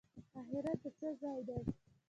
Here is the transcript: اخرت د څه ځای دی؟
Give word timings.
اخرت 0.39 0.77
د 0.83 0.85
څه 0.97 1.07
ځای 1.21 1.39
دی؟ 1.47 1.59